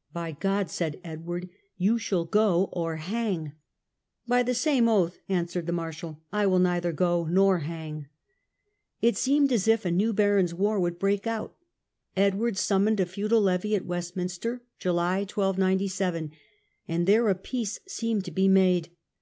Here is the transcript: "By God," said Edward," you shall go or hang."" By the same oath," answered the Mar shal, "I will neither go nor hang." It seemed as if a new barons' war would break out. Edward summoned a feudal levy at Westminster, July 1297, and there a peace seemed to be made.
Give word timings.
"By 0.20 0.32
God," 0.32 0.68
said 0.68 1.00
Edward," 1.02 1.48
you 1.78 1.96
shall 1.96 2.26
go 2.26 2.68
or 2.70 2.96
hang."" 2.96 3.52
By 4.28 4.42
the 4.42 4.52
same 4.52 4.90
oath," 4.90 5.20
answered 5.26 5.64
the 5.64 5.72
Mar 5.72 5.90
shal, 5.90 6.20
"I 6.30 6.46
will 6.48 6.58
neither 6.58 6.92
go 6.92 7.24
nor 7.24 7.60
hang." 7.60 8.06
It 9.00 9.16
seemed 9.16 9.50
as 9.50 9.66
if 9.66 9.86
a 9.86 9.90
new 9.90 10.12
barons' 10.12 10.52
war 10.52 10.78
would 10.78 10.98
break 10.98 11.26
out. 11.26 11.56
Edward 12.14 12.58
summoned 12.58 13.00
a 13.00 13.06
feudal 13.06 13.40
levy 13.40 13.74
at 13.74 13.86
Westminster, 13.86 14.60
July 14.78 15.20
1297, 15.20 16.30
and 16.86 17.06
there 17.06 17.28
a 17.30 17.34
peace 17.34 17.80
seemed 17.88 18.26
to 18.26 18.30
be 18.30 18.48
made. 18.48 18.90